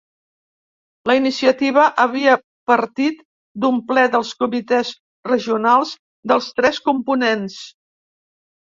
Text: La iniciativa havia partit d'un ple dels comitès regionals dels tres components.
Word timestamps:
La 1.09 1.15
iniciativa 1.17 1.83
havia 2.05 2.33
partit 2.73 3.21
d'un 3.65 3.79
ple 3.93 4.07
dels 4.17 4.33
comitès 4.43 4.93
regionals 5.35 5.97
dels 6.35 6.53
tres 6.63 6.83
components. 6.91 7.63